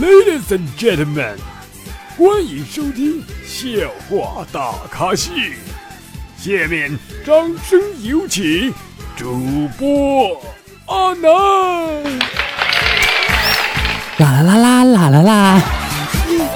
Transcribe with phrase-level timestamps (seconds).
[0.00, 1.36] Ladies and gentlemen，
[2.18, 3.68] 欢迎收听笑
[4.10, 5.30] 话大咖秀。
[6.36, 7.34] 下面掌
[7.64, 8.74] 声有请
[9.16, 10.42] 主播
[10.86, 11.30] 阿南。
[14.18, 15.62] 啦啦啦啦啦啦啦！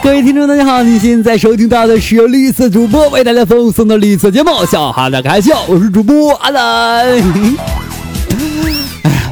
[0.03, 7.78] 各位听众，大家好，你现在收听到的是由绿色主播为大家奉送的绿色节目《笑话大开笑》，我是主播阿南。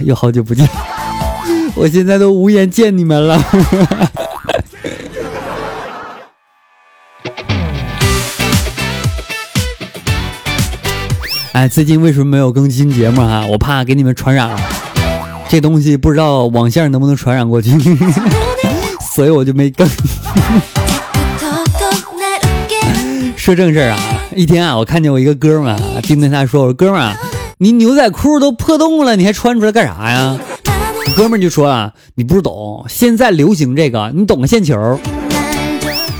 [0.07, 0.65] 又好久不见，
[1.75, 3.45] 我现在都无颜见你们了。
[11.51, 13.45] 哎，最近为什么没有更新节目啊？
[13.51, 14.57] 我怕给你们传染了，
[15.49, 17.73] 这东西不知道网线能不能传染过去，
[19.13, 19.89] 所以我就没更。
[23.37, 23.99] 说正事儿啊，
[24.37, 27.17] 一天啊，我看见我一个哥们儿盯着他说：“我说哥们儿，
[27.59, 30.39] 你牛仔裤都破洞了，你还穿出来干啥呀？”
[31.17, 35.01] 哥们就说啊：“你不懂，现在流行这个，你懂个线球。”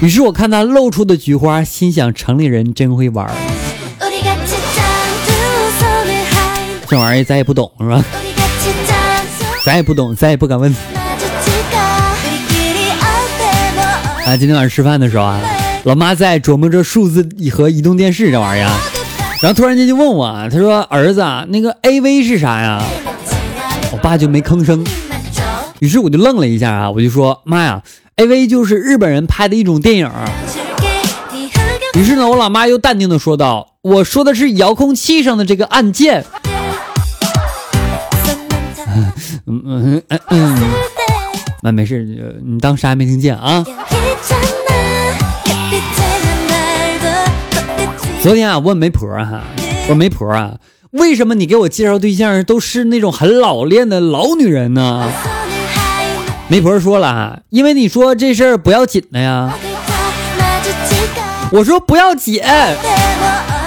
[0.01, 3.31] 于是我看他露出的菊花，心想：城里人真会玩。
[6.89, 8.03] 这玩意儿咱也不懂是吧？
[9.65, 10.75] 咱也不懂，咱也不敢问。
[14.25, 15.39] 啊，今天晚上吃饭的时候啊，
[15.85, 18.71] 老妈在琢磨着数字和移动电视这玩意儿，
[19.43, 22.83] 然后突然间就问我，他说：“儿子，那个 A V 是啥呀？”
[23.93, 24.85] 我爸就没吭声。
[25.79, 27.83] 于是我就愣了一下啊，我就说：“妈呀
[28.17, 30.11] ，A V 就是日本人拍的一种电影。”
[31.95, 36.25] 于是呢，我老妈又淡定的说道：“我说的是遥控器上的这个按键。
[39.47, 40.59] ”嗯嗯嗯嗯，
[41.63, 42.05] 那没事，
[42.45, 43.65] 你当啥也没听见啊。
[48.27, 49.45] 昨天啊，问媒婆哈，
[49.83, 50.57] 我说媒婆啊，
[50.91, 55.09] 为什么你给我介绍对象都是那种很老练的老女人呢？
[56.49, 59.55] 媒婆说了哈，因为你说这事儿不要紧的呀。
[61.53, 62.43] 我说不要紧，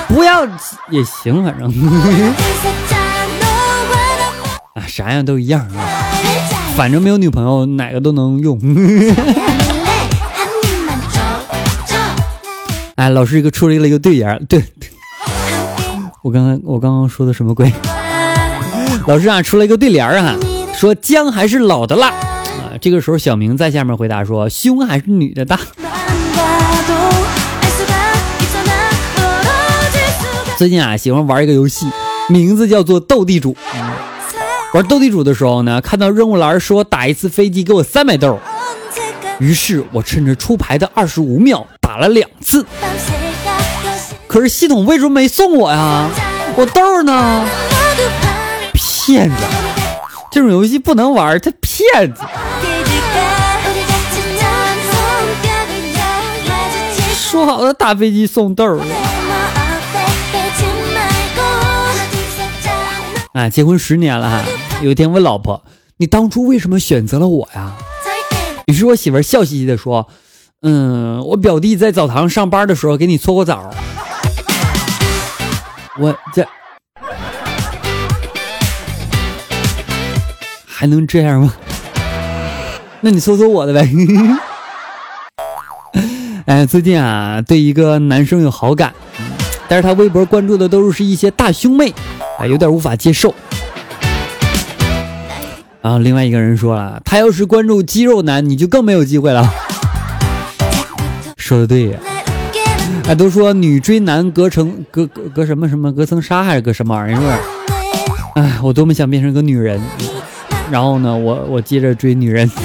[0.09, 0.45] 不要
[0.89, 1.71] 也行，反正。
[4.75, 5.71] 啊，啥样都一样啊，
[6.75, 8.59] 反正没有女朋友，哪个都能用。
[12.99, 14.61] 哎，老师一个出了一个对联，对，
[16.21, 17.71] 我刚刚我刚刚说的什么鬼？
[19.07, 20.35] 老师啊，出了一个对联啊，
[20.75, 22.75] 说姜还是老的辣啊。
[22.81, 25.57] 这个时候小明在下面回答说，胸还是女的大。
[30.57, 31.85] 最近啊，喜欢玩一个游戏，
[32.27, 33.55] 名字叫做斗地主。
[34.73, 38.37] 玩斗地主的时候呢，看到任务栏说打一次飞机给我三百豆，
[39.39, 42.65] 于是我趁着出牌的二十五秒打了两次。
[44.27, 46.09] 可是系统为什么没送我呀？
[46.55, 47.45] 我豆呢？
[48.73, 49.35] 骗子！
[50.31, 52.21] 这种游戏不能玩，他骗子！
[57.15, 58.79] 说好的打飞机送豆。
[63.33, 64.43] 啊，结婚十年了哈，
[64.81, 65.63] 有一天问老婆
[65.97, 67.73] ：“你当初为什么选择了我呀？”
[68.69, 70.07] 于是我媳妇笑嘻嘻的说
[70.61, 73.67] ：“嗯，我表弟在澡堂上班的时候给你搓过澡。”
[75.97, 76.47] 我这
[80.67, 81.51] 还能这样吗？
[83.01, 83.89] 那你搓搓我的呗。
[86.45, 88.93] 哎，最近啊，对一个男生有好感，
[89.67, 91.91] 但是他微博关注的都是一些大胸妹。
[92.37, 93.33] 啊，有点无法接受。
[95.81, 99.49] 然后另外一个人说了，他要是关注肌肉男，你就更没有机会了。
[101.37, 101.97] 说的对呀，
[103.07, 107.39] 哎，都说女追男隔层隔隔隔什么什么隔层纱还是隔什么玩意儿？
[108.35, 109.81] 哎，我多么想变成个女人，
[110.69, 112.49] 然后呢，我我接着追女人。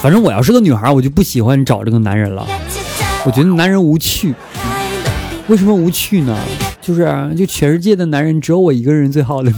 [0.00, 2.46] 反正我要是个女孩，我就不喜欢找这个男人了。
[3.24, 4.32] 我觉得男人无趣。
[5.48, 6.38] 为什么无趣呢？
[6.88, 9.52] 就是啊，就全世界的男人只有我一个人最好的，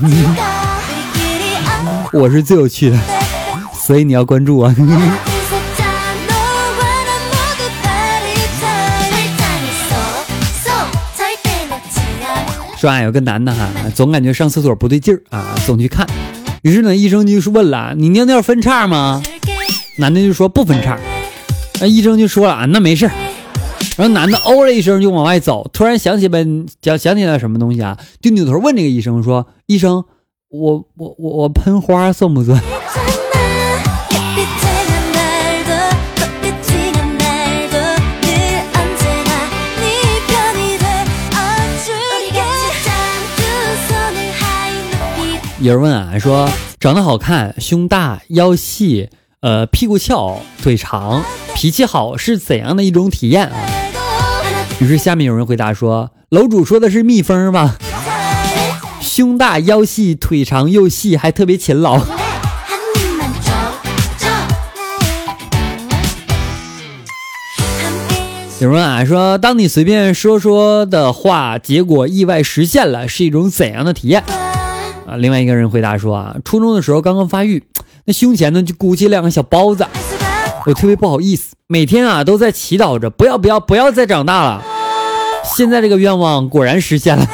[2.12, 2.98] 我是最有趣的，
[3.72, 4.68] 所以你要关注我。
[12.76, 16.04] 说啊，有个男的哈，总感觉上厕所不对劲儿啊，总去看。
[16.62, 19.22] 于是呢，医生就是问了：“你尿尿分叉吗？”
[19.98, 20.98] 男的就说：“不分叉。”
[21.80, 23.08] 那医生就说了：“啊，那没事。”
[24.00, 26.42] 然后男的哦了一声就往外走，突然想起来
[26.80, 30.02] 想想起来什么东西啊，就扭头问这个医生说：“医生，
[30.48, 32.58] 我我我我喷花算不算？”
[45.60, 46.48] 有人问啊，说
[46.78, 49.10] 长得好看、胸大、腰细、
[49.40, 51.22] 呃屁股翘、腿长、
[51.54, 53.79] 脾气好是怎样的一种体验啊？
[54.80, 57.76] 于是下面有人回答说，楼主说的是蜜蜂吧？
[59.02, 62.00] 胸大腰细腿长又细，还特别勤劳。
[68.58, 74.22] 有人啊说，当你随便说说的话，结果意外实现了，是一种怎样的体验？
[75.06, 77.62] 啊，另外一个人回答说啊，初中的时候刚刚发育，
[78.06, 79.86] 那胸前呢就鼓起两个小包子，
[80.66, 84.62] 我特别不好意思，每天啊都在祈祷着，不要不要不要再长大了。
[85.56, 87.26] 现在这个愿望果然实现了。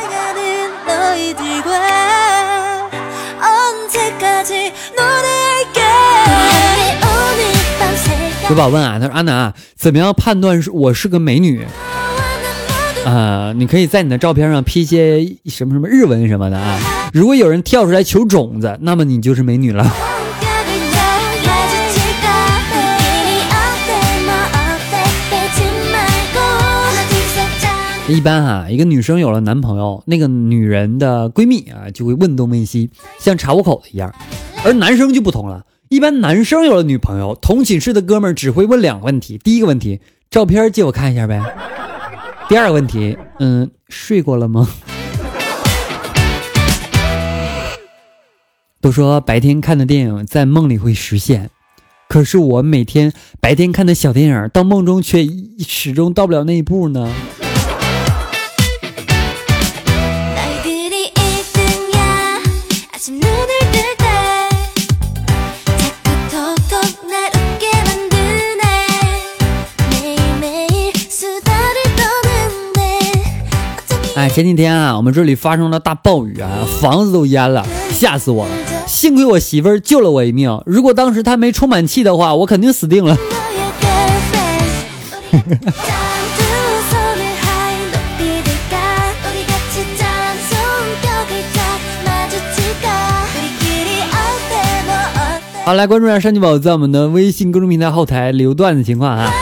[8.48, 11.66] 有宝问啊，他说阿南怎么样判断是我是个美女？
[13.04, 16.78] 啊，你可以在你的照片上 P 些什么什么日文什么的啊。
[17.12, 19.84] 如果有人跳出来求种子，那么你就是美女了。
[28.08, 32.88] 一般哈，一个女生有了男朋友，那个女人的闺蜜啊就会问东问西，
[33.18, 34.14] 像查户口的一样，
[34.64, 35.66] 而男生就不同了。
[35.88, 40.00] 一般男生有了女朋友，同寝室的哥们儿只会问两个问题：第一个问题，
[40.30, 41.40] 照片借我看一下呗；
[42.48, 44.68] 第二个问题，嗯，睡过了吗？
[48.80, 51.50] 都说白天看的电影在梦里会实现，
[52.08, 55.26] 可是我每天白天看的小电影到梦中却
[55.58, 57.12] 始终到不了那一步呢。
[74.28, 76.48] 前几天啊，我们这里发生了大暴雨啊，
[76.80, 78.52] 房子都淹了，吓死我了！
[78.86, 83.16] 幸亏我媳妇儿救了我一命，如果当时她没充满气的话，我肯定死定了。
[95.64, 99.32] 好，来关注一下山鸡宝在我们的微信公众平台后台留段子情况啊。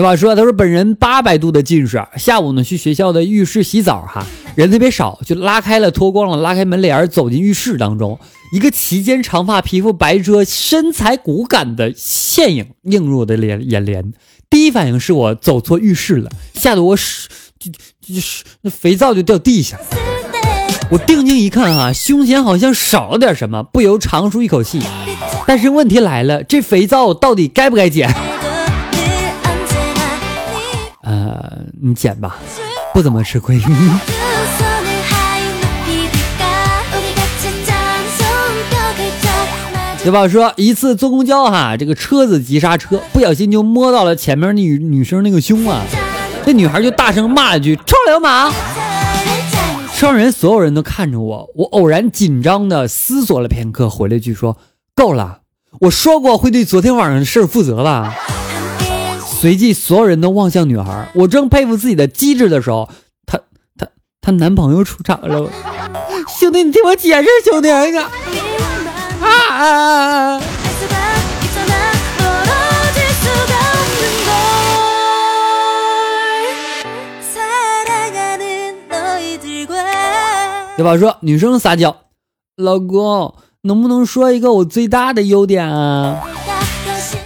[0.00, 8.18] 有话说，他说本人八百度的近视，下午呢去学校的浴室洗澡，哈，人特别少，就拉开了脱光了，拉开门帘走进浴室当中，
[8.54, 14.14] 一个齐肩长发、皮肤白遮、身材骨感的倩影映入我的脸眼帘，
[14.48, 17.70] 第一反应是我走错浴室了，吓得我屎就
[18.14, 19.78] 就是那肥皂就掉地下，
[20.90, 24.80] 我定睛一看啊，胸前好像少了点什么，不由长舒一口气，
[25.46, 28.10] 但是问题来了，这肥皂到底该不该捡？
[31.10, 32.36] 呃，你捡吧，
[32.94, 33.60] 不怎么吃亏。
[40.04, 40.28] 对吧？
[40.28, 45.82] 说一次坐公交哈，这个车子急刹车，不小心就摸到了前面女女生那个胸啊，
[46.46, 48.52] 那女孩就大声骂了句“臭流氓”。
[49.92, 54.56] 车上人所有人都看着我，我偶然紧张的思索了片刻，回了一句说
[54.94, 55.40] ：“够了，
[55.80, 58.14] 我说过会对昨天晚上的事负责了。”
[59.40, 61.10] 随即，所有人都望向女孩。
[61.14, 62.90] 我正佩服自己的机智的时候，
[63.24, 63.40] 她、
[63.78, 63.86] 她、
[64.20, 65.48] 她男朋友出场了。
[66.38, 67.88] 兄弟，你听我解释，兄弟，啊！
[80.76, 80.98] 对吧？
[80.98, 81.96] 说女生撒娇，
[82.56, 86.22] 老公，能不能说一个我最大的优点啊？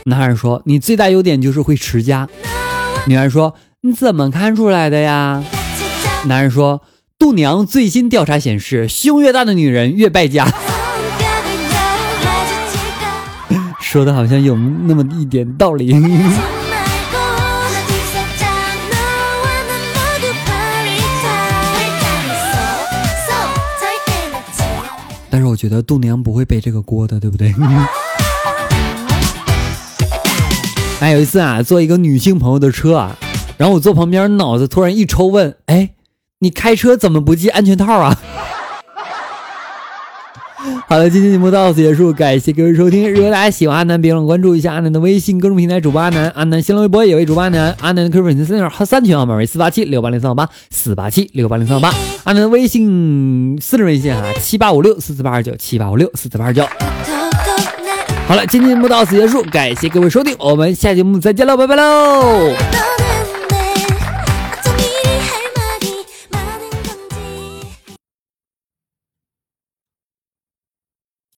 [0.07, 2.29] 男孩说：“你最大优点就是会持家。”
[3.09, 5.43] 女孩说：“你怎么看出来的呀？”
[6.29, 6.83] 男人说
[7.19, 10.47] ：“度娘最新调查显示，胸越大的女人越败家。”
[13.81, 15.95] 说的好像有那么一点道理。
[25.31, 27.55] 但是我觉得度娘不会背这个锅的，对不对？
[31.05, 33.15] 还有一次啊，坐一个女性朋友的车啊，
[33.59, 35.91] 然后我坐旁边，脑子突然一抽，问：“哎，
[36.39, 38.19] 你开车怎么不系安全套啊？”
[40.89, 43.13] 好了，今天节目到此结束，感谢各位收听。
[43.13, 51.93] 如果大家喜欢阿南，别忘了关注一下阿南的微信公众平台主播阿南，阿南新浪微博也为主播阿南，阿南的 QQ 粉丝三号三群号码为四八七六八零三五八四八七六八零三五八，
[52.25, 56.67] 阿南的微信私人微信哈七八五六四四八二九七八五六四四八二九。
[58.27, 62.55] 好了，今天节目到此结束，感谢各位收听，我们下节目再见喽，拜拜喽。